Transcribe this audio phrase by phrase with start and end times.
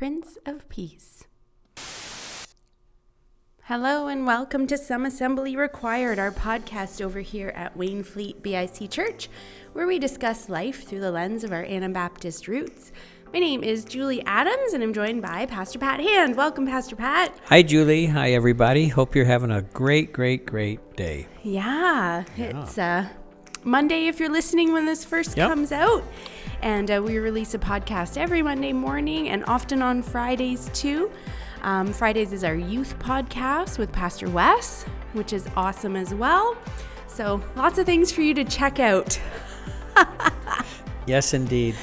[0.00, 1.24] Prince of Peace.
[3.64, 9.28] Hello and welcome to Some Assembly Required, our podcast over here at Wainfleet BIC Church,
[9.74, 12.92] where we discuss life through the lens of our Anabaptist roots.
[13.34, 16.34] My name is Julie Adams, and I'm joined by Pastor Pat Hand.
[16.34, 17.36] Welcome, Pastor Pat.
[17.48, 18.06] Hi, Julie.
[18.06, 18.88] Hi, everybody.
[18.88, 21.26] Hope you're having a great, great, great day.
[21.42, 22.62] Yeah, yeah.
[22.62, 23.06] it's uh,
[23.64, 25.50] Monday if you're listening when this first yep.
[25.50, 26.02] comes out.
[26.62, 31.10] And uh, we release a podcast every Monday morning and often on Fridays too.
[31.62, 36.56] Um, Fridays is our youth podcast with Pastor Wes, which is awesome as well.
[37.06, 39.18] So lots of things for you to check out.
[41.06, 41.76] yes, indeed.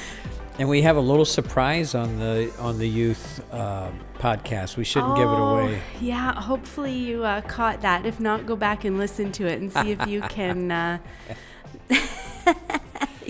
[0.60, 4.76] And we have a little surprise on the on the youth uh, podcast.
[4.76, 5.28] We shouldn't oh, give it
[5.72, 5.80] away.
[5.82, 8.04] Oh, yeah, hopefully you uh, caught that.
[8.06, 10.70] If not, go back and listen to it and see if you can.
[10.72, 10.98] Uh,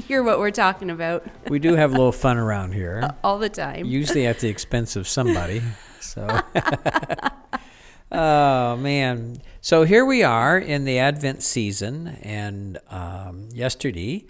[0.08, 1.22] hear what we're talking about.
[1.50, 3.00] we do have a little fun around here.
[3.04, 3.84] Uh, all the time.
[3.84, 5.62] Usually at the expense of somebody.
[6.00, 6.26] So.
[8.12, 9.42] oh, man.
[9.60, 12.08] So here we are in the Advent season.
[12.22, 14.24] And um, yesterday,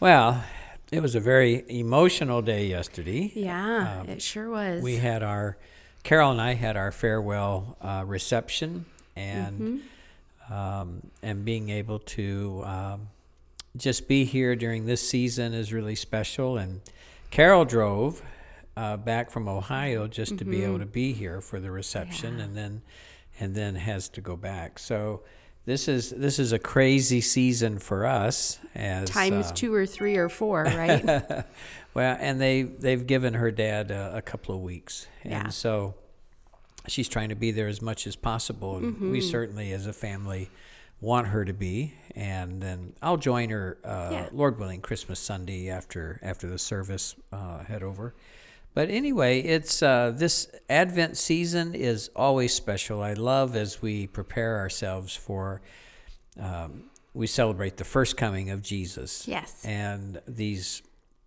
[0.00, 0.42] well,
[0.90, 3.30] it was a very emotional day yesterday.
[3.36, 4.82] Yeah, um, it sure was.
[4.82, 5.58] We had our,
[6.02, 8.86] Carol and I had our farewell uh, reception.
[9.14, 9.60] And.
[9.60, 9.78] Mm-hmm.
[10.52, 13.08] Um, and being able to um,
[13.76, 16.58] just be here during this season is really special.
[16.58, 16.80] And
[17.30, 18.22] Carol drove
[18.76, 20.50] uh, back from Ohio just to mm-hmm.
[20.50, 20.80] be able mm-hmm.
[20.82, 22.44] to be here for the reception, yeah.
[22.44, 22.82] and then
[23.40, 24.78] and then has to go back.
[24.78, 25.22] So
[25.64, 30.16] this is this is a crazy season for us as times um, two or three
[30.16, 31.44] or four, right?
[31.94, 35.48] well, and they they've given her dad a, a couple of weeks, and yeah.
[35.48, 35.94] so
[36.88, 38.76] she's trying to be there as much as possible.
[38.76, 39.12] And mm-hmm.
[39.12, 40.50] we certainly, as a family
[41.02, 44.28] want her to be, and then I'll join her, uh, yeah.
[44.32, 47.16] Lord willing, Christmas Sunday after after the service.
[47.32, 48.14] Uh, head over.
[48.72, 53.02] But anyway, it's uh, this Advent season is always special.
[53.02, 55.60] I love as we prepare ourselves for.
[56.40, 59.28] Um, we celebrate the first coming of Jesus.
[59.28, 59.62] Yes.
[59.66, 60.80] And these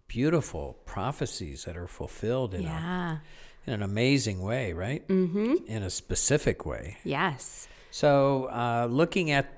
[0.08, 3.18] beautiful prophecies that are fulfilled in, yeah.
[3.18, 3.22] a,
[3.69, 5.08] in an amazing way, right?
[5.08, 5.58] Mm-hmm.
[5.68, 6.97] In a specific way.
[7.03, 7.68] Yes.
[7.91, 9.52] So, uh, looking at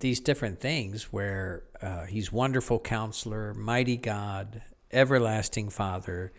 [0.00, 4.62] these different things where uh, he's wonderful counselor, mighty God,
[4.92, 6.32] everlasting Father,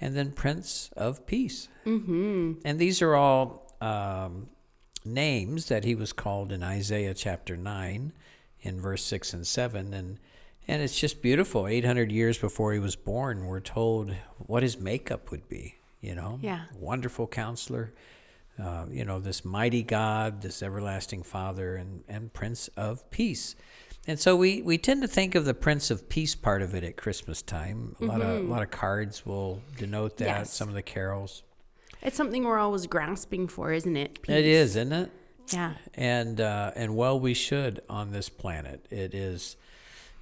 [0.00, 1.68] and then Prince of Peace.
[1.86, 2.52] Mm-hmm.
[2.64, 4.48] And these are all um,
[5.04, 8.12] names that he was called in Isaiah chapter 9,
[8.62, 9.94] in verse 6 and 7.
[9.94, 10.18] And
[10.68, 11.66] and it's just beautiful.
[11.66, 16.38] 800 years before he was born, we're told what his makeup would be, you know?
[16.42, 16.64] Yeah.
[16.78, 17.92] Wonderful counselor,
[18.60, 23.56] uh, you know, this mighty God, this everlasting Father, and, and Prince of Peace.
[24.06, 26.84] And so we, we tend to think of the Prince of Peace part of it
[26.84, 27.96] at Christmas time.
[28.00, 28.06] A mm-hmm.
[28.10, 28.50] lot of a mm-hmm.
[28.50, 30.24] lot of cards will denote that.
[30.24, 30.52] Yes.
[30.54, 31.42] Some of the carols.
[32.02, 34.22] It's something we're always grasping for, isn't it?
[34.22, 34.34] Peace.
[34.36, 35.10] It is, isn't it?
[35.52, 35.74] Yeah.
[35.94, 38.86] And uh, and well, we should on this planet.
[38.90, 39.56] It is,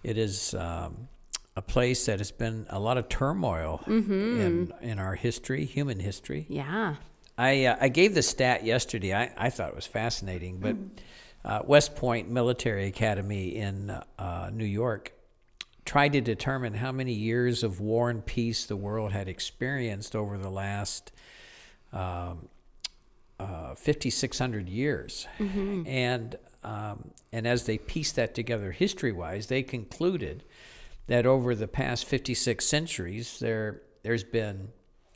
[0.02, 1.06] it is um,
[1.54, 4.40] a place that has been a lot of turmoil mm-hmm.
[4.40, 6.46] in in our history, human history.
[6.48, 6.96] Yeah.
[7.38, 9.14] I, uh, I gave the stat yesterday.
[9.14, 10.94] I, I thought it was fascinating, but mm-hmm.
[11.48, 15.12] uh, West Point Military Academy in uh, New York
[15.84, 20.36] tried to determine how many years of war and peace the world had experienced over
[20.36, 21.12] the last
[21.92, 22.48] um,
[23.38, 25.28] uh, 5,600 years.
[25.38, 25.84] Mm-hmm.
[25.86, 30.42] And, um, and as they pieced that together history wise, they concluded
[31.06, 34.70] that over the past 56 centuries, there, there's been,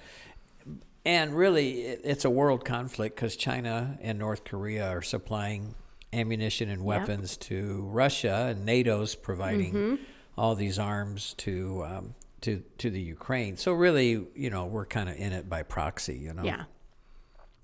[1.06, 5.76] And really, it's a world conflict because China and North Korea are supplying
[6.12, 7.40] ammunition and weapons yep.
[7.50, 10.04] to Russia, and NATO's providing mm-hmm.
[10.38, 13.56] all these arms to um, to to the Ukraine.
[13.56, 16.44] So really, you know, we're kind of in it by proxy, you know.
[16.44, 16.64] Yeah.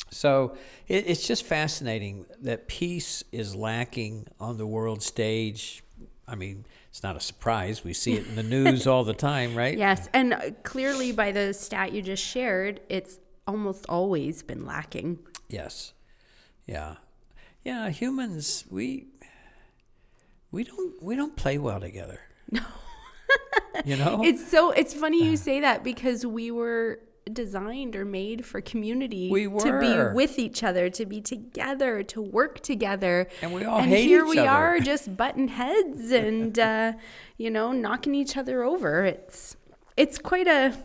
[0.09, 0.55] So
[0.87, 5.82] it, it's just fascinating that peace is lacking on the world stage
[6.27, 7.83] I mean, it's not a surprise.
[7.83, 9.77] We see it in the news all the time, right?
[9.77, 10.07] Yes.
[10.13, 15.19] And uh, clearly, by the stat you just shared, it's almost always been lacking.
[15.49, 15.93] Yes.
[16.65, 16.95] Yeah.
[17.63, 17.89] Yeah.
[17.89, 19.07] Humans, we.
[20.51, 22.19] We don't we don't play well together.
[22.51, 22.61] No.
[23.85, 24.23] you know?
[24.23, 25.37] It's so it's funny you uh.
[25.37, 26.99] say that because we were
[27.31, 32.21] designed or made for community we to be with each other to be together to
[32.21, 34.49] work together and we all and hate here each we other.
[34.49, 36.91] are just button heads and uh,
[37.37, 39.55] you know knocking each other over it's
[39.95, 40.75] it's quite a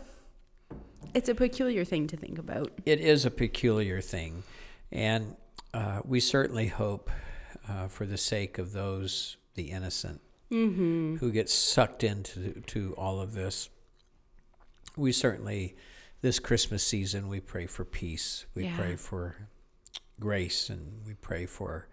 [1.13, 4.43] it's a peculiar thing to think about it is a peculiar thing
[4.93, 5.35] and
[5.73, 7.11] uh, we certainly hope
[7.67, 10.21] uh, for the sake of those the innocent
[10.51, 11.17] mm-hmm.
[11.17, 13.69] who get sucked into to all of this
[14.95, 15.75] we certainly
[16.21, 18.45] this Christmas season, we pray for peace.
[18.55, 18.75] We yeah.
[18.77, 19.35] pray for
[20.19, 21.87] grace and we pray for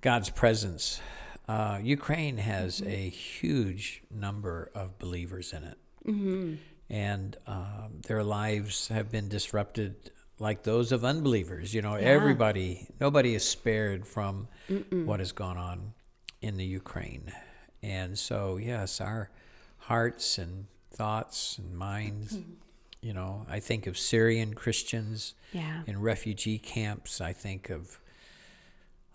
[0.00, 1.00] God's presence.
[1.46, 2.90] Uh, Ukraine has mm-hmm.
[2.90, 5.78] a huge number of believers in it.
[6.06, 6.54] Mm-hmm.
[6.90, 11.72] And um, their lives have been disrupted like those of unbelievers.
[11.72, 12.02] You know, yeah.
[12.02, 15.06] everybody, nobody is spared from Mm-mm.
[15.06, 15.94] what has gone on
[16.42, 17.32] in the Ukraine.
[17.82, 19.30] And so, yes, our
[19.78, 22.36] hearts and thoughts and minds.
[22.38, 22.50] Mm-hmm
[23.04, 25.82] you know, I think of Syrian Christians yeah.
[25.86, 27.20] in refugee camps.
[27.20, 28.00] I think of,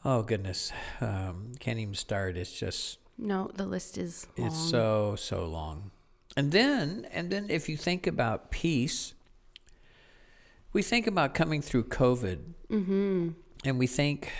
[0.06, 0.72] oh goodness,
[1.02, 2.38] um, can't even start.
[2.38, 3.50] It's just no.
[3.56, 4.48] The list is long.
[4.48, 5.90] it's so so long.
[6.38, 9.16] And then and then if you think about peace,
[10.72, 12.38] we think about coming through COVID,
[12.70, 13.30] mm-hmm.
[13.66, 14.32] and we think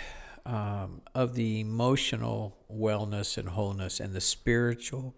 [0.46, 5.16] um, of the emotional wellness and wholeness and the spiritual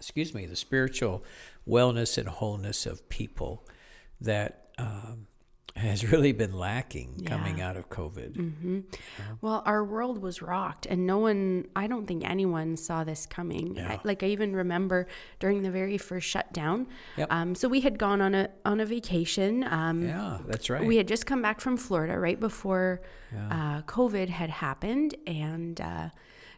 [0.00, 1.22] excuse me, the spiritual
[1.68, 3.66] wellness and wholeness of people
[4.22, 5.26] that um,
[5.76, 7.28] has really been lacking yeah.
[7.28, 8.32] coming out of COVID.
[8.34, 8.78] Mm-hmm.
[8.88, 9.34] Uh-huh.
[9.42, 13.76] Well, our world was rocked, and no one, I don't think anyone saw this coming.
[13.76, 13.92] Yeah.
[13.92, 15.06] I, like I even remember
[15.38, 16.86] during the very first shutdown.
[17.18, 17.28] Yep.
[17.30, 19.64] Um, so we had gone on a on a vacation.
[19.70, 20.82] Um, yeah, that's right.
[20.84, 23.02] We had just come back from Florida right before
[23.50, 25.78] uh, COVID had happened, and.
[25.78, 26.08] Uh,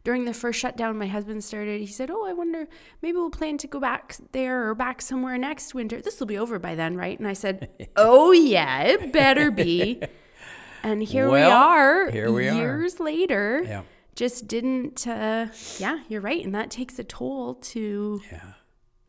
[0.04, 2.66] during the first shutdown, my husband started, he said, Oh, I wonder,
[3.02, 6.00] maybe we'll plan to go back there or back somewhere next winter.
[6.00, 7.18] This will be over by then, right?
[7.18, 10.02] And I said, Oh, yeah, it better be.
[10.82, 13.04] And here well, we are, here we years are.
[13.04, 13.62] later.
[13.64, 13.82] Yeah.
[14.14, 15.46] Just didn't, uh,
[15.78, 16.44] yeah, you're right.
[16.44, 18.20] And that takes a toll to.
[18.30, 18.42] Yeah.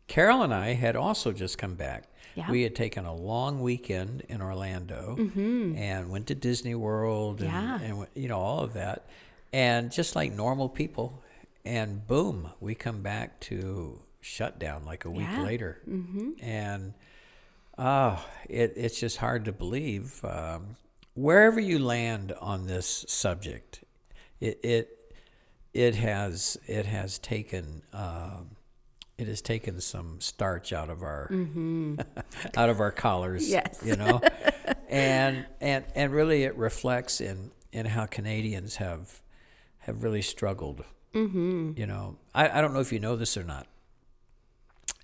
[0.08, 2.04] Carol and I had also just come back.
[2.36, 2.50] Yeah.
[2.50, 5.76] We had taken a long weekend in Orlando mm-hmm.
[5.76, 7.80] and went to Disney World and, yeah.
[7.82, 9.06] and, you know all of that
[9.54, 11.22] and just like normal people.
[11.64, 15.44] And boom, we come back to shutdown like a week yeah.
[15.44, 15.80] later.
[15.88, 16.32] Mm-hmm.
[16.42, 16.94] And
[17.78, 20.20] oh, it, it's just hard to believe.
[20.26, 20.76] Um,
[21.14, 23.82] wherever you land on this subject,
[24.42, 25.00] it, it
[25.74, 28.58] it has it has taken um,
[29.18, 31.96] it has taken some starch out of our mm-hmm.
[32.58, 33.50] out of our collars.
[33.50, 34.20] Yes, you know,
[34.90, 39.22] and and and really it reflects in in how Canadians have
[39.86, 40.84] have really struggled.
[41.14, 41.74] Mm-hmm.
[41.76, 43.68] You know, I, I don't know if you know this or not,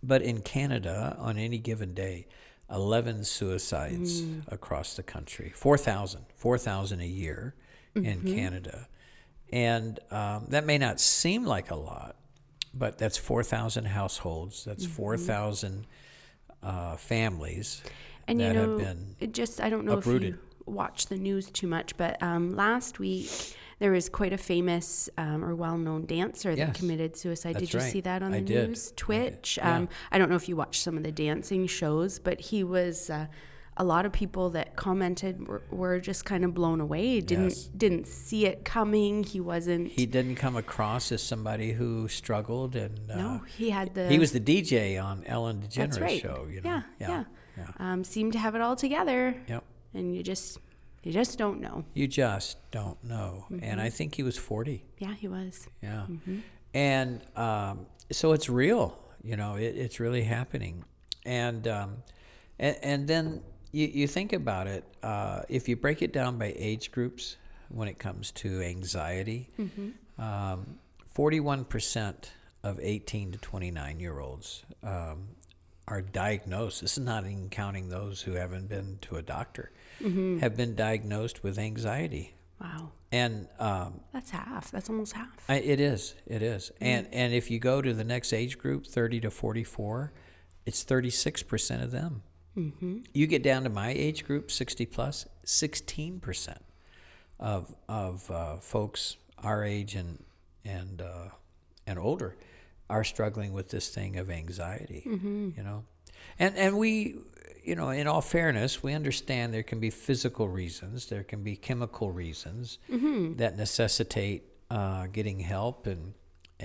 [0.02, 2.28] but in Canada, on any given day,
[2.72, 4.44] 11 suicides mm.
[4.52, 7.56] across the country 4,000 4,000 a year
[7.96, 8.06] mm-hmm.
[8.28, 8.88] in Canada
[9.52, 12.16] and um, that may not seem like a lot
[12.72, 14.94] but that's 4,000 households that's mm-hmm.
[14.94, 15.88] 4,000
[16.62, 17.82] uh, families
[18.28, 20.36] and that you know, have been it just I don't know uprooted.
[20.36, 20.36] if
[20.68, 23.32] you watch the news too much but um, last week
[23.80, 26.58] there was quite a famous um, or well-known dancer yes.
[26.68, 27.56] that committed suicide.
[27.56, 27.92] That's did you right.
[27.92, 28.70] see that on I the did.
[28.70, 28.94] news?
[28.98, 29.58] Twitch.
[29.62, 29.70] I, did.
[29.72, 29.78] Yeah.
[29.78, 33.10] Um, I don't know if you watched some of the dancing shows, but he was.
[33.10, 33.28] Uh,
[33.82, 37.22] a lot of people that commented were, were just kind of blown away.
[37.22, 37.70] Didn't yes.
[37.78, 39.24] didn't see it coming.
[39.24, 39.88] He wasn't.
[39.90, 44.10] He didn't come across as somebody who struggled, and uh, no, he had the.
[44.10, 46.22] He was the DJ on Ellen DeGeneres' right.
[46.22, 46.46] show.
[46.52, 46.70] You know?
[46.70, 47.24] Yeah, yeah, yeah.
[47.78, 47.92] yeah.
[47.94, 49.34] Um, seemed to have it all together.
[49.48, 49.64] Yep.
[49.94, 50.58] And you just
[51.04, 51.86] you just don't know.
[51.94, 53.46] You just don't know.
[53.50, 53.64] Mm-hmm.
[53.64, 53.96] And I mm-hmm.
[53.96, 54.86] think he was 40.
[54.98, 55.68] Yeah, he was.
[55.82, 56.06] Yeah.
[56.10, 56.40] Mm-hmm.
[56.74, 60.84] And um, so it's real, you know, it, it's really happening.
[61.26, 61.98] And, um,
[62.60, 63.42] and, and then
[63.72, 67.38] you, you think about it, uh, if you break it down by age groups
[67.70, 70.22] when it comes to anxiety, mm-hmm.
[70.22, 70.78] um,
[71.16, 72.16] 41%
[72.64, 75.30] of 18 to 29 year olds um,
[75.88, 76.82] are diagnosed.
[76.82, 80.40] This is not even counting those who haven't been to a doctor mm-hmm.
[80.40, 82.36] have been diagnosed with anxiety.
[82.60, 82.92] Wow.
[83.12, 84.72] And um, that's half.
[84.72, 85.46] That's almost half.
[85.50, 86.16] I, it is.
[86.28, 86.72] It is.
[86.76, 86.84] Mm-hmm.
[86.84, 90.12] And and if you go to the next age group, thirty to forty four,
[90.66, 92.22] it's thirty six percent of them.
[92.56, 93.00] Mm-hmm.
[93.14, 96.64] You get down to my age group, sixty plus, sixteen percent
[97.40, 100.24] of of uh, folks our age and
[100.64, 101.30] and uh,
[101.88, 102.36] and older
[102.92, 105.02] are struggling with this thing of anxiety.
[105.08, 105.50] Mm-hmm.
[105.58, 105.84] You know.
[106.38, 107.18] And and we
[107.64, 111.56] you know, in all fairness, we understand there can be physical reasons, there can be
[111.56, 113.36] chemical reasons mm-hmm.
[113.36, 116.14] that necessitate uh, getting help, and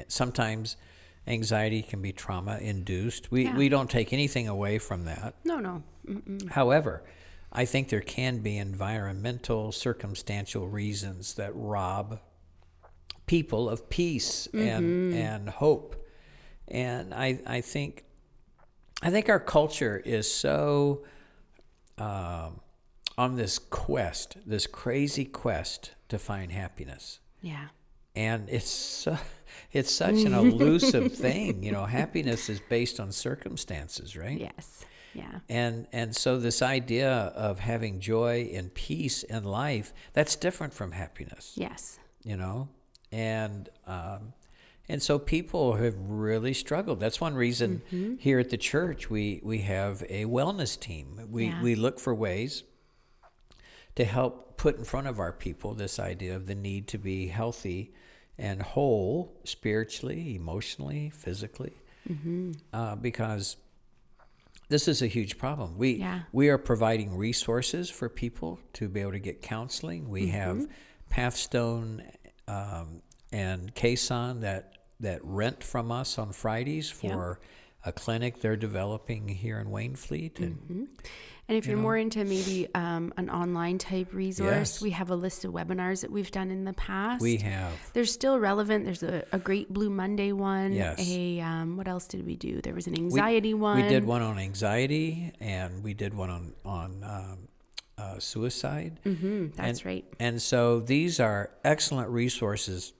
[0.08, 0.76] sometimes
[1.26, 3.30] anxiety can be trauma induced.
[3.30, 3.56] We yeah.
[3.56, 5.34] we don't take anything away from that.
[5.44, 5.82] No, no.
[6.06, 6.48] Mm-mm.
[6.50, 7.02] However,
[7.52, 12.20] I think there can be environmental, circumstantial reasons that rob
[13.26, 14.58] people of peace mm-hmm.
[14.66, 16.06] and and hope,
[16.68, 18.03] and I I think
[19.02, 21.04] I think our culture is so
[21.98, 22.60] um,
[23.18, 27.20] on this quest, this crazy quest to find happiness.
[27.42, 27.68] Yeah.
[28.16, 29.18] And it's uh,
[29.72, 31.84] it's such an elusive thing, you know.
[31.84, 34.38] Happiness is based on circumstances, right?
[34.38, 34.84] Yes.
[35.14, 35.40] Yeah.
[35.48, 40.92] And and so this idea of having joy and peace in life that's different from
[40.92, 41.52] happiness.
[41.56, 41.98] Yes.
[42.24, 42.68] You know,
[43.12, 44.32] and um,
[44.88, 47.00] and so people have really struggled.
[47.00, 48.16] That's one reason mm-hmm.
[48.18, 51.26] here at the church we, we have a wellness team.
[51.30, 51.62] We, yeah.
[51.62, 52.64] we look for ways
[53.96, 57.28] to help put in front of our people this idea of the need to be
[57.28, 57.92] healthy
[58.36, 61.72] and whole spiritually, emotionally, physically,
[62.08, 62.52] mm-hmm.
[62.72, 63.56] uh, because
[64.68, 65.76] this is a huge problem.
[65.78, 66.20] We yeah.
[66.32, 70.08] we are providing resources for people to be able to get counseling.
[70.08, 70.32] We mm-hmm.
[70.32, 70.66] have
[71.12, 72.04] Pathstone
[72.48, 77.40] um, and Kason that that rent from us on Fridays for
[77.86, 80.38] a clinic they're developing here in Wainfleet.
[80.38, 80.84] And, mm-hmm.
[81.48, 84.80] and if you are more into maybe um, an online type resource, yes.
[84.82, 87.20] we have a list of webinars that we've done in the past.
[87.22, 87.72] We have.
[87.92, 88.84] They're still relevant.
[88.84, 90.72] There's a, a Great Blue Monday one.
[90.72, 90.98] Yes.
[91.08, 92.60] A um, what else did we do?
[92.62, 93.82] There was an anxiety we, one.
[93.82, 97.04] We did one on anxiety, and we did one on on.
[97.04, 97.38] Um,
[97.96, 98.98] uh, suicide.
[99.06, 100.04] Mm-hmm, that's and, right.
[100.18, 102.92] And so these are excellent resources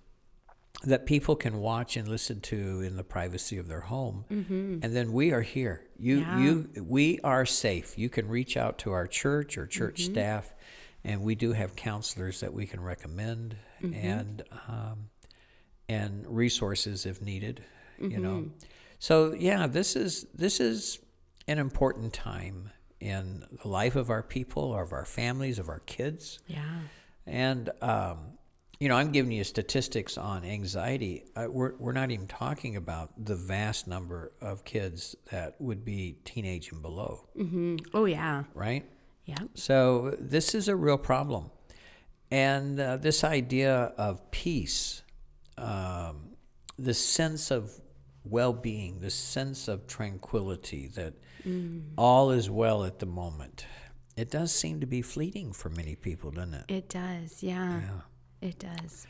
[0.82, 4.24] that people can watch and listen to in the privacy of their home.
[4.30, 4.78] Mm-hmm.
[4.82, 5.86] And then we are here.
[5.98, 6.38] You yeah.
[6.38, 7.96] you we are safe.
[7.96, 10.12] You can reach out to our church or church mm-hmm.
[10.12, 10.52] staff
[11.06, 13.94] and we do have counselors that we can recommend mm-hmm.
[13.94, 15.08] and um,
[15.88, 17.62] and resources if needed,
[18.00, 18.30] you know.
[18.36, 18.48] Mm-hmm.
[18.98, 20.98] So yeah, this is this is
[21.46, 26.38] an important time in the life of our people, of our families, of our kids.
[26.46, 26.58] Yeah.
[27.26, 28.33] And um,
[28.80, 31.24] you know, I'm giving you statistics on anxiety.
[31.36, 36.16] Uh, we're, we're not even talking about the vast number of kids that would be
[36.24, 37.28] teenage and below.
[37.38, 37.76] Mm-hmm.
[37.92, 38.44] Oh, yeah.
[38.54, 38.84] Right?
[39.24, 39.36] Yeah.
[39.54, 41.50] So this is a real problem.
[42.30, 45.02] And uh, this idea of peace,
[45.56, 46.32] um,
[46.78, 47.70] the sense of
[48.24, 51.14] well being, the sense of tranquility that
[51.46, 51.82] mm.
[51.96, 53.66] all is well at the moment,
[54.16, 56.64] it does seem to be fleeting for many people, doesn't it?
[56.68, 57.80] It does, yeah.
[57.80, 58.00] Yeah.
[58.44, 59.06] It does.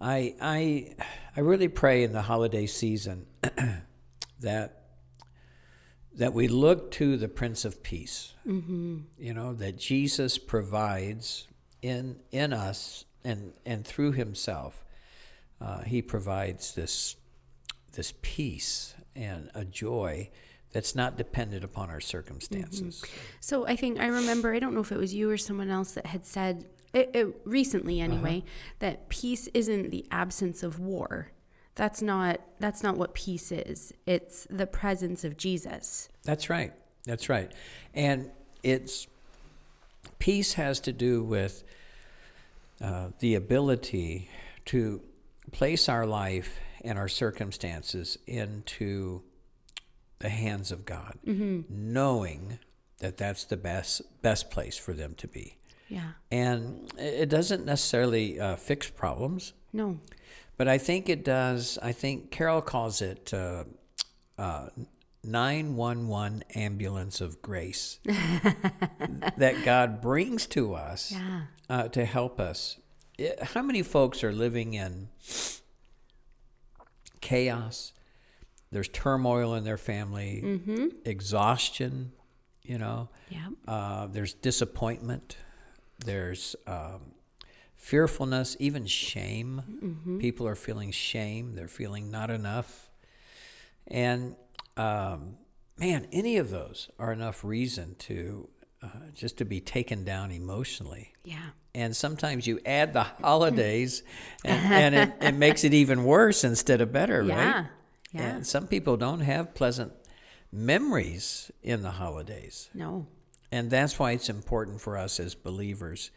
[0.00, 0.94] I I
[1.36, 3.26] I really pray in the holiday season
[4.40, 4.78] that
[6.14, 8.32] that we look to the Prince of Peace.
[8.46, 8.98] Mm-hmm.
[9.18, 11.48] You know that Jesus provides
[11.82, 14.82] in in us and and through Himself,
[15.60, 17.16] uh, He provides this
[17.92, 20.30] this peace and a joy
[20.72, 23.02] that's not dependent upon our circumstances.
[23.04, 23.16] Mm-hmm.
[23.40, 25.92] So I think I remember I don't know if it was you or someone else
[25.92, 28.12] that had said it, eh, it, eh, recently uh-huh.
[28.12, 28.74] anyway, uh-huh.
[28.80, 31.32] that peace isn't the absence of war.
[31.74, 33.94] That's not that's not what peace is.
[34.06, 36.10] It's the presence of Jesus.
[36.22, 36.72] That's right.
[37.04, 37.50] That's right.
[37.94, 38.30] And
[38.62, 39.06] it's
[40.18, 41.64] peace has to do with
[42.80, 44.28] uh, the ability
[44.66, 45.00] to
[45.50, 49.22] place our life and our circumstances into
[50.18, 51.62] the hands of God, mm-hmm.
[51.68, 52.58] knowing
[52.98, 55.56] that that's the best best place for them to be.
[55.92, 56.12] Yeah.
[56.30, 59.52] And it doesn't necessarily uh, fix problems.
[59.74, 59.98] No.
[60.56, 61.78] But I think it does.
[61.82, 63.64] I think Carol calls it uh,
[64.38, 64.68] uh,
[65.22, 71.42] 911 ambulance of grace that God brings to us yeah.
[71.68, 72.78] Uh, to help us.
[73.18, 75.08] It, how many folks are living in
[77.20, 77.92] chaos?
[78.70, 80.86] There's turmoil in their family, mm-hmm.
[81.04, 82.12] exhaustion,
[82.62, 83.48] you know, yeah.
[83.68, 85.36] Uh, there's disappointment
[86.04, 87.12] there's um,
[87.76, 89.62] fearfulness, even shame.
[90.00, 90.18] Mm-hmm.
[90.18, 92.90] People are feeling shame, they're feeling not enough.
[93.86, 94.36] And
[94.76, 95.36] um,
[95.78, 98.48] man, any of those are enough reason to
[98.82, 101.12] uh, just to be taken down emotionally.
[101.24, 101.50] Yeah.
[101.74, 104.02] And sometimes you add the holidays
[104.44, 107.52] and, and it, it, makes it even worse instead of better, yeah.
[107.54, 107.66] right?
[108.12, 108.22] Yeah.
[108.22, 109.92] And some people don't have pleasant
[110.50, 112.68] memories in the holidays.
[112.74, 113.06] No.
[113.52, 116.10] And that's why it's important for us as believers.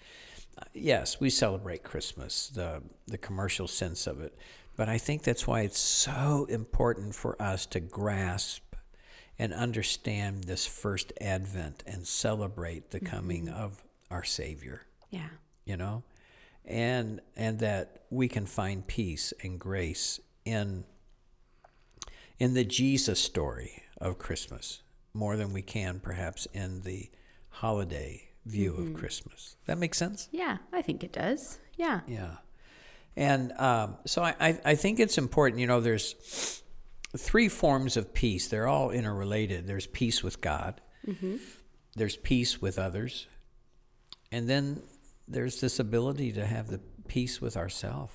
[0.58, 4.38] Uh, yes, we celebrate Christmas, the, the commercial sense of it,
[4.78, 8.62] but I think that's why it's so important for us to grasp
[9.38, 13.06] and understand this first advent and celebrate the mm-hmm.
[13.16, 13.62] coming mm-hmm.
[13.64, 14.84] of our Savior.
[15.10, 15.28] Yeah.
[15.66, 16.04] You know?
[16.68, 20.86] And and that we can find peace and grace in
[22.40, 24.82] in the Jesus story of Christmas
[25.14, 27.12] more than we can perhaps in the
[27.56, 28.94] holiday view mm-hmm.
[28.94, 29.56] of Christmas.
[29.66, 30.28] That makes sense?
[30.32, 31.58] Yeah, I think it does.
[31.78, 32.02] Yeah.
[32.08, 32.38] Yeah.
[33.16, 36.62] And um, so I, I think it's important, you know, there's
[37.18, 38.50] three forms of peace.
[38.50, 39.68] They're all interrelated.
[39.68, 41.38] There's peace with God, mm-hmm.
[41.96, 43.28] there's peace with others,
[44.34, 44.82] and then
[45.30, 48.14] there's this ability to have the peace with ourselves.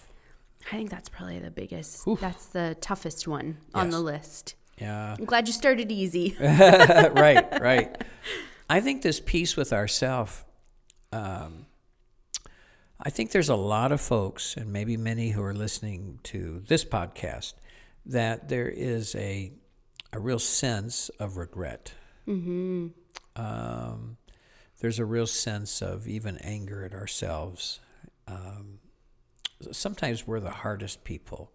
[0.66, 2.20] I think that's probably the biggest, Oof.
[2.20, 3.58] that's the toughest one yes.
[3.82, 4.54] on the list.
[4.78, 5.16] Yeah.
[5.18, 6.36] I'm glad you started easy.
[6.38, 8.02] right, right.
[8.70, 10.44] I think this peace with ourself.
[11.12, 11.66] Um,
[13.02, 16.84] I think there's a lot of folks, and maybe many who are listening to this
[16.84, 17.54] podcast,
[18.06, 19.50] that there is a
[20.12, 21.94] a real sense of regret.
[22.28, 22.88] Mm-hmm.
[23.34, 24.16] Um,
[24.78, 27.80] there's a real sense of even anger at ourselves.
[28.28, 28.78] Um,
[29.72, 31.50] sometimes we're the hardest people.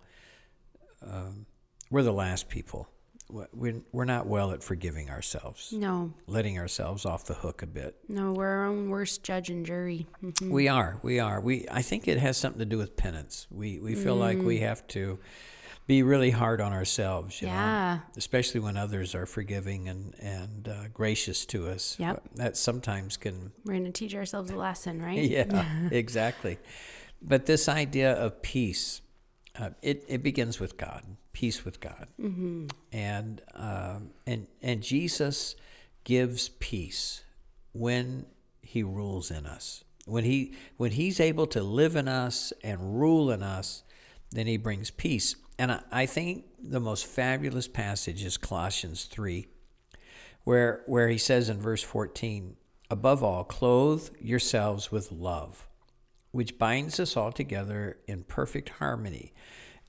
[1.01, 1.45] Um,
[1.89, 2.89] we're the last people
[3.53, 5.71] we're, we're not well at forgiving ourselves.
[5.73, 6.13] No.
[6.27, 7.95] Letting ourselves off the hook a bit.
[8.07, 10.05] No, we're our own worst judge and jury.
[10.23, 10.51] Mm-hmm.
[10.51, 10.99] We are.
[11.01, 11.41] We are.
[11.41, 13.47] We I think it has something to do with penance.
[13.49, 14.19] We we feel mm.
[14.19, 14.61] like we mm.
[14.61, 15.19] have to
[15.87, 17.95] be really hard on ourselves, yeah.
[17.95, 18.01] Know?
[18.17, 21.95] Especially when others are forgiving and and uh, gracious to us.
[21.99, 22.21] Yep.
[22.35, 25.17] that sometimes can We're going to teach ourselves a lesson, right?
[25.19, 25.89] yeah, yeah.
[25.91, 26.59] Exactly.
[27.21, 29.01] But this idea of peace
[29.59, 32.65] uh, it, it begins with God, peace with God, mm-hmm.
[32.91, 35.55] and um, and and Jesus
[36.03, 37.23] gives peace
[37.73, 38.25] when
[38.61, 39.83] He rules in us.
[40.05, 43.83] When he when He's able to live in us and rule in us,
[44.31, 45.35] then He brings peace.
[45.57, 49.47] And I, I think the most fabulous passage is Colossians three,
[50.43, 52.57] where where He says in verse fourteen,
[52.91, 55.67] above all, clothe yourselves with love
[56.35, 59.31] which binds us all together in perfect harmony.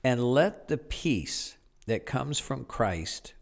[0.01, 1.57] And let the peace
[1.87, 3.33] that comes from Christ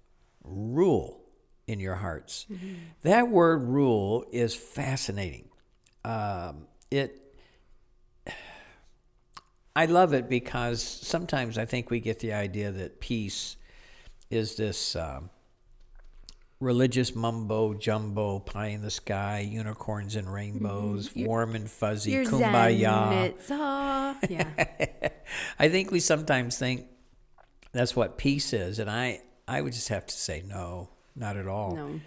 [0.43, 1.21] rule
[1.67, 2.47] in your hearts.
[2.51, 2.73] Mm-hmm.
[3.03, 5.49] That word rule is fascinating.
[6.03, 7.21] Um, it
[9.75, 13.55] I love it because sometimes I think we get the idea that peace
[14.31, 15.29] is this um,
[16.59, 21.25] religious mumbo jumbo, pie in the sky, unicorns and rainbows, mm-hmm.
[21.25, 23.33] warm and fuzzy, kumbaya.
[24.29, 25.13] yeah.
[25.59, 26.85] I think we sometimes think
[27.71, 31.47] that's what peace is, and I I would just have to say no, not at
[31.47, 31.75] all.
[31.75, 31.99] No.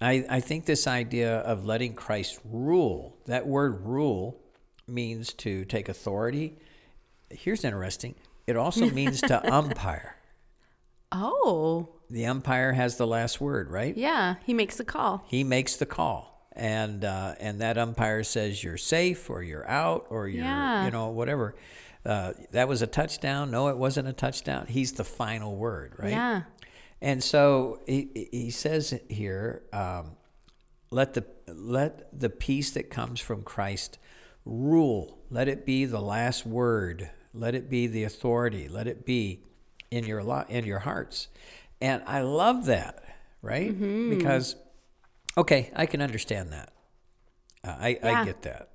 [0.00, 4.42] I, I think this idea of letting Christ rule, that word rule
[4.88, 6.58] means to take authority.
[7.30, 8.16] Here's interesting.
[8.48, 10.16] It also means to umpire.
[11.12, 13.96] Oh the umpire has the last word, right?
[13.96, 15.24] Yeah, he makes the call.
[15.26, 16.46] He makes the call.
[16.52, 20.84] And uh, and that umpire says you're safe or you're out or you're yeah.
[20.84, 21.56] you know whatever.
[22.06, 23.50] Uh, that was a touchdown.
[23.50, 24.66] No, it wasn't a touchdown.
[24.68, 26.12] He's the final word, right?
[26.12, 26.42] Yeah.
[27.00, 30.12] And so he, he says here, um,
[30.92, 33.98] let the let the peace that comes from Christ
[34.44, 35.18] rule.
[35.30, 37.10] Let it be the last word.
[37.32, 38.68] Let it be the authority.
[38.68, 39.40] Let it be
[39.90, 41.26] in your lo- in your hearts.
[41.84, 43.04] And I love that,
[43.42, 43.70] right?
[43.70, 44.08] Mm-hmm.
[44.08, 44.56] Because,
[45.36, 46.72] okay, I can understand that.
[47.62, 48.20] Uh, I, yeah.
[48.22, 48.70] I get that.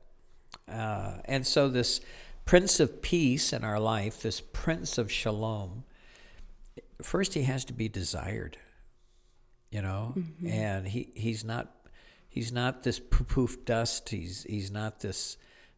[0.72, 2.02] Uh, and so, this
[2.45, 5.86] Prince of Peace in our life, this Prince of Shalom,
[7.02, 8.58] first he has to be desired,
[9.72, 10.13] you know?
[10.15, 10.48] Mm-hmm.
[10.48, 11.76] And he, he's not.
[12.32, 14.10] He's not this poof dust.
[14.10, 15.36] He's he's not this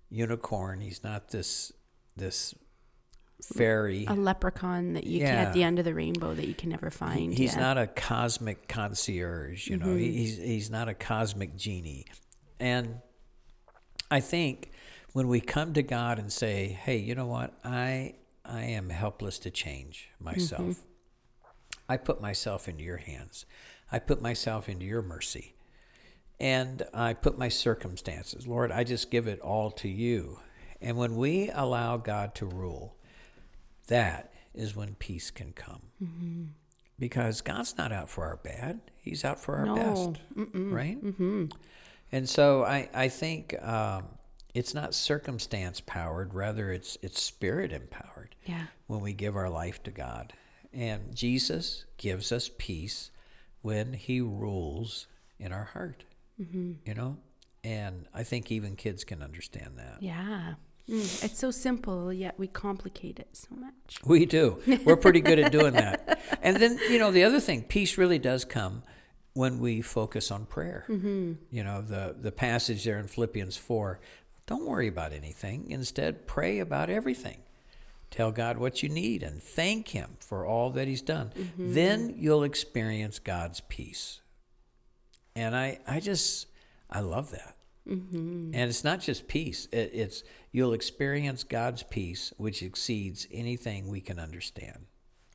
[0.09, 0.81] unicorn.
[0.81, 1.71] He's not this
[2.17, 2.53] this
[3.43, 5.35] fairy, a leprechaun that you yeah.
[5.37, 7.33] can, at the end of the rainbow that you can never find.
[7.33, 9.87] He's not a cosmic concierge, you know.
[9.87, 9.97] Mm-hmm.
[9.97, 12.05] He's he's not a cosmic genie,
[12.59, 12.95] and
[14.09, 14.71] I think
[15.13, 17.53] when we come to God and say, "Hey, you know what?
[17.63, 20.61] I I am helpless to change myself.
[20.61, 20.81] Mm-hmm.
[21.89, 23.45] I put myself into your hands.
[23.91, 25.55] I put myself into your mercy."
[26.39, 30.39] And I put my circumstances, Lord, I just give it all to you.
[30.81, 32.97] And when we allow God to rule,
[33.91, 35.81] that is when peace can come.
[36.01, 36.43] Mm-hmm.
[36.97, 39.75] Because God's not out for our bad, He's out for our no.
[39.75, 40.71] best, Mm-mm.
[40.71, 41.03] right?
[41.03, 41.47] Mm-hmm.
[42.13, 44.05] And so I, I think um,
[44.53, 48.67] it's not circumstance powered, rather, it's, it's spirit empowered yeah.
[48.87, 50.31] when we give our life to God.
[50.71, 53.11] And Jesus gives us peace
[53.61, 56.05] when He rules in our heart,
[56.41, 56.73] mm-hmm.
[56.85, 57.17] you know?
[57.61, 59.97] And I think even kids can understand that.
[59.99, 60.53] Yeah.
[60.89, 63.99] Mm, it's so simple, yet we complicate it so much.
[64.05, 64.61] We do.
[64.83, 66.19] We're pretty good at doing that.
[66.41, 68.81] And then, you know, the other thing, peace really does come
[69.33, 70.85] when we focus on prayer.
[70.87, 71.33] Mm-hmm.
[71.51, 73.99] You know, the, the passage there in Philippians 4
[74.47, 77.37] don't worry about anything, instead, pray about everything.
[78.09, 81.31] Tell God what you need and thank Him for all that He's done.
[81.37, 81.73] Mm-hmm.
[81.75, 84.19] Then you'll experience God's peace.
[85.35, 86.47] And I, I just,
[86.89, 87.55] I love that.
[87.87, 88.51] Mm-hmm.
[88.53, 89.67] And it's not just peace.
[89.71, 94.85] It, it's you'll experience God's peace, which exceeds anything we can understand.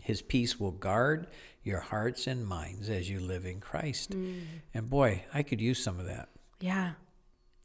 [0.01, 1.27] His peace will guard
[1.65, 4.11] your hearts and minds as you live in Christ.
[4.13, 4.43] Mm.
[4.73, 6.29] And boy, I could use some of that.
[6.61, 6.93] Yeah.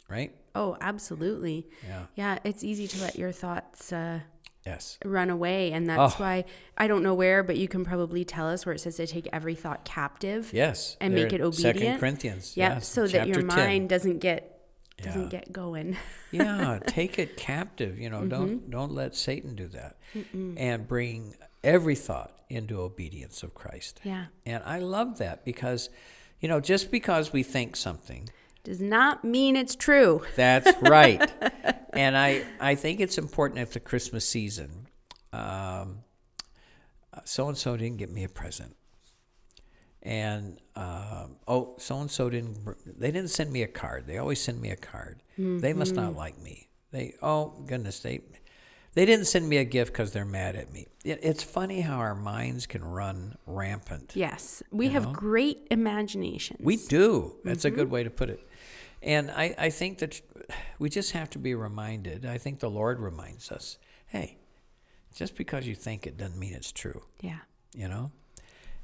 [0.09, 0.33] Right?
[0.55, 1.67] Oh, absolutely.
[1.87, 2.01] Yeah.
[2.15, 4.21] Yeah, it's easy to let your thoughts uh,
[4.65, 6.23] yes run away and that's oh.
[6.23, 6.45] why
[6.77, 9.27] I don't know where but you can probably tell us where it says to take
[9.33, 10.51] every thought captive.
[10.53, 10.97] Yes.
[10.99, 11.79] And make it obedient.
[11.79, 12.57] Second Corinthians.
[12.57, 13.45] Yep, yeah, so that your 10.
[13.47, 14.50] mind doesn't get
[15.01, 15.97] doesn't get going.
[16.31, 17.99] yeah, take it captive.
[17.99, 18.29] You know, mm-hmm.
[18.29, 20.55] don't don't let Satan do that, Mm-mm.
[20.57, 23.99] and bring every thought into obedience of Christ.
[24.03, 25.89] Yeah, and I love that because,
[26.39, 28.29] you know, just because we think something
[28.63, 30.23] does not mean it's true.
[30.35, 31.29] That's right,
[31.93, 34.87] and I I think it's important at the Christmas season.
[37.23, 38.75] So and so didn't get me a present
[40.03, 42.57] and uh, oh, so and so didn't.
[42.99, 44.07] They didn't send me a card.
[44.07, 45.21] They always send me a card.
[45.33, 45.59] Mm-hmm.
[45.59, 46.17] They must not mm-hmm.
[46.17, 46.67] like me.
[46.91, 48.21] They oh goodness they
[48.95, 50.87] they didn't send me a gift because they're mad at me.
[51.05, 54.13] It, it's funny how our minds can run rampant.
[54.15, 55.11] Yes, we have know?
[55.13, 56.59] great imaginations.
[56.63, 57.35] We do.
[57.43, 57.67] That's mm-hmm.
[57.73, 57.93] a good mm-hmm.
[57.93, 58.47] way to put it.
[59.03, 60.21] And I, I think that
[60.77, 62.23] we just have to be reminded.
[62.25, 64.37] I think the Lord reminds us hey,
[65.15, 67.03] just because you think it doesn't mean it's true.
[67.21, 67.37] Yeah.
[67.73, 68.11] You know?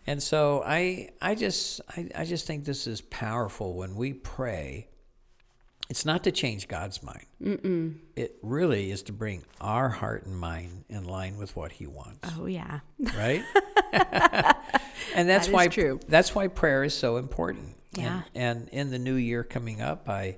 [0.08, 4.88] And so I, I just, I, I just think this is powerful when we pray.
[5.89, 7.26] It's not to change God's mind.
[7.43, 7.96] Mm-mm.
[8.15, 12.28] It really is to bring our heart and mind in line with what He wants.
[12.39, 12.80] Oh yeah,
[13.17, 13.41] right.
[15.15, 16.02] and that's that why true.
[16.10, 17.76] that's why prayer is so important.
[17.93, 18.24] Yeah.
[18.36, 20.38] And, and in the new year coming up, I,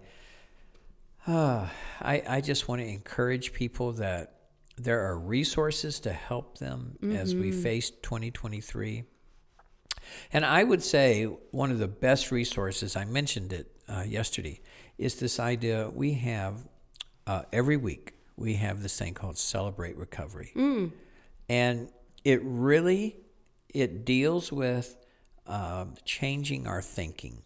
[1.27, 1.67] uh,
[2.01, 4.33] I, I just want to encourage people that
[4.77, 7.15] there are resources to help them mm-hmm.
[7.15, 7.61] as we mm-hmm.
[7.61, 9.03] face 2023.
[10.31, 14.61] And I would say one of the best resources, I mentioned it uh, yesterday,
[14.97, 16.67] is this idea we have
[17.27, 20.51] uh, every week, we have this thing called Celebrate Recovery.
[20.55, 20.91] Mm.
[21.47, 21.89] And
[22.23, 23.17] it really,
[23.73, 24.95] it deals with
[25.45, 27.41] uh, changing our thinking.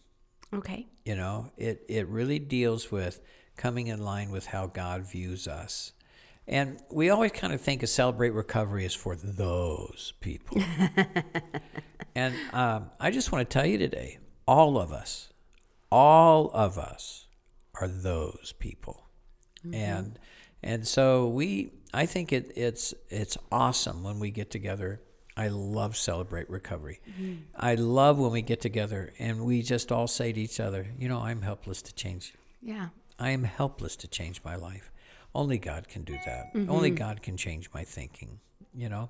[0.53, 0.87] Okay.
[1.05, 3.21] You know, it, it really deals with
[3.57, 5.93] coming in line with how God views us
[6.47, 10.61] and we always kind of think a Celebrate Recovery is for those people.
[12.15, 15.29] and um, I just want to tell you today all of us,
[15.89, 17.27] all of us
[17.79, 19.03] are those people.
[19.65, 19.73] Mm-hmm.
[19.75, 20.19] And
[20.61, 25.01] and so we I think it, it's it's awesome when we get together.
[25.37, 26.99] I love Celebrate Recovery.
[27.09, 27.41] Mm-hmm.
[27.55, 31.07] I love when we get together and we just all say to each other, you
[31.07, 32.33] know, I'm helpless to change.
[32.61, 32.89] Yeah.
[33.17, 34.91] I am helpless to change my life.
[35.35, 36.53] Only God can do that.
[36.53, 36.71] Mm-hmm.
[36.71, 38.39] Only God can change my thinking,
[38.73, 39.09] you know?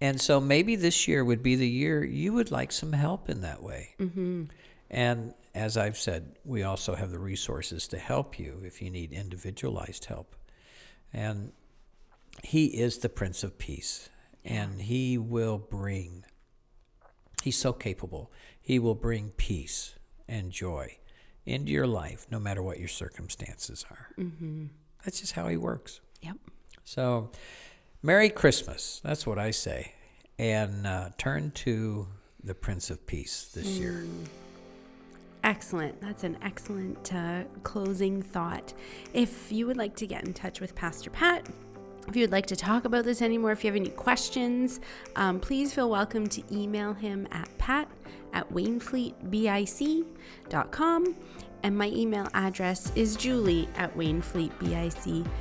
[0.00, 3.40] And so maybe this year would be the year you would like some help in
[3.40, 3.94] that way.
[3.98, 4.44] Mm-hmm.
[4.90, 9.12] And as I've said, we also have the resources to help you if you need
[9.12, 10.36] individualized help.
[11.12, 11.52] And
[12.44, 14.10] He is the Prince of Peace,
[14.44, 16.24] and He will bring,
[17.42, 19.94] He's so capable, He will bring peace
[20.28, 20.98] and joy
[21.46, 24.08] into your life no matter what your circumstances are.
[24.18, 24.66] Mm-hmm.
[25.06, 26.00] That's just how he works.
[26.22, 26.34] Yep.
[26.82, 27.30] So,
[28.02, 29.00] Merry Christmas.
[29.04, 29.92] That's what I say.
[30.36, 32.08] And uh, turn to
[32.42, 33.78] the Prince of Peace this mm.
[33.80, 34.04] year.
[35.44, 36.00] Excellent.
[36.00, 38.74] That's an excellent uh, closing thought.
[39.14, 41.48] If you would like to get in touch with Pastor Pat,
[42.08, 44.80] if you would like to talk about this anymore, if you have any questions,
[45.14, 47.88] um, please feel welcome to email him at pat
[48.32, 51.16] at wainfleetbic.com
[51.62, 55.32] and my email address is julie at wainfleetbic.com.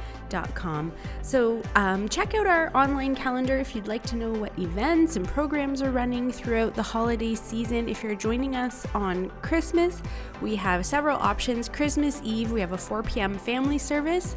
[1.22, 5.28] So um, check out our online calendar if you'd like to know what events and
[5.28, 7.88] programs are running throughout the holiday season.
[7.88, 10.02] If you're joining us on Christmas,
[10.42, 11.70] we have several options.
[11.70, 13.38] Christmas Eve, we have a 4 p.m.
[13.38, 14.36] family service.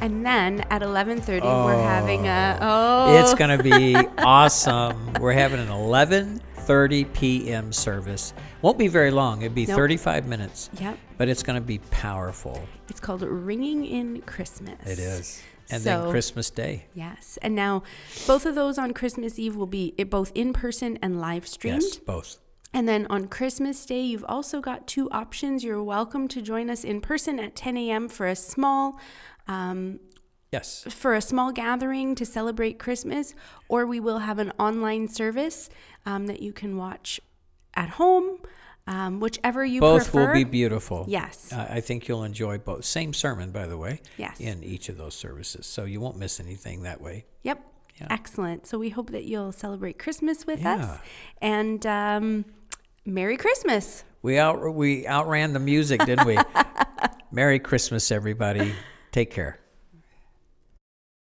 [0.00, 4.08] And then at 11:30 oh, we're having a oh It's going to be oh.
[4.24, 5.14] awesome.
[5.14, 7.72] We're having an 11 30 p.m.
[7.72, 8.34] service.
[8.60, 9.40] Won't be very long.
[9.40, 9.74] It'd be nope.
[9.74, 10.68] 35 minutes.
[10.78, 10.98] Yep.
[11.16, 12.62] But it's going to be powerful.
[12.90, 14.76] It's called Ringing in Christmas.
[14.86, 15.42] It is.
[15.70, 16.84] And so, then Christmas Day.
[16.92, 17.38] Yes.
[17.40, 17.84] And now
[18.26, 21.80] both of those on Christmas Eve will be both in person and live streamed.
[21.84, 22.36] Yes, both.
[22.74, 25.64] And then on Christmas Day, you've also got two options.
[25.64, 28.10] You're welcome to join us in person at 10 a.m.
[28.10, 29.00] for a small
[29.46, 30.00] um,
[30.52, 30.84] Yes.
[30.88, 33.34] For a small gathering to celebrate Christmas,
[33.68, 35.68] or we will have an online service
[36.06, 37.20] um, that you can watch
[37.74, 38.38] at home,
[38.86, 40.28] um, whichever you both prefer.
[40.28, 41.04] will be beautiful.
[41.06, 41.52] Yes.
[41.52, 42.86] Uh, I think you'll enjoy both.
[42.86, 44.00] Same sermon, by the way.
[44.16, 44.40] Yes.
[44.40, 47.26] In each of those services, so you won't miss anything that way.
[47.42, 47.62] Yep.
[48.00, 48.06] Yeah.
[48.08, 48.66] Excellent.
[48.66, 50.76] So we hope that you'll celebrate Christmas with yeah.
[50.76, 50.98] us,
[51.42, 52.44] and um,
[53.04, 54.04] Merry Christmas.
[54.22, 56.38] We out we outran the music, didn't we?
[57.30, 58.72] Merry Christmas, everybody.
[59.12, 59.58] Take care.